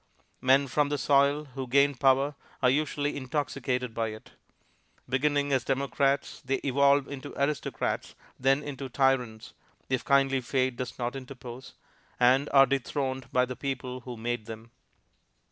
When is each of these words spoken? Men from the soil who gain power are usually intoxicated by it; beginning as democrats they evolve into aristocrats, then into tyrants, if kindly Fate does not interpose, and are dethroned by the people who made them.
Men 0.41 0.65
from 0.67 0.89
the 0.89 0.97
soil 0.97 1.43
who 1.53 1.67
gain 1.67 1.93
power 1.93 2.33
are 2.63 2.71
usually 2.71 3.15
intoxicated 3.15 3.93
by 3.93 4.07
it; 4.07 4.31
beginning 5.07 5.53
as 5.53 5.63
democrats 5.63 6.41
they 6.43 6.55
evolve 6.63 7.07
into 7.07 7.39
aristocrats, 7.39 8.15
then 8.39 8.63
into 8.63 8.89
tyrants, 8.89 9.53
if 9.89 10.03
kindly 10.03 10.41
Fate 10.41 10.75
does 10.75 10.97
not 10.97 11.15
interpose, 11.15 11.75
and 12.19 12.49
are 12.51 12.65
dethroned 12.65 13.31
by 13.31 13.45
the 13.45 13.55
people 13.55 13.99
who 13.99 14.17
made 14.17 14.47
them. 14.47 14.71